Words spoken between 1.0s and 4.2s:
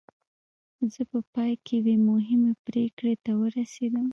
په پای کې یوې مهمې پرېکړې ته ورسېدم